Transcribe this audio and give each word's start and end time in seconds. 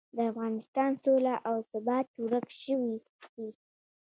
د 0.15 0.17
افغانستان 0.31 0.91
سوله 1.03 1.35
او 1.49 1.55
ثبات 1.71 2.07
ورک 2.23 2.47
شوي 2.61 2.95
دي. 3.33 3.47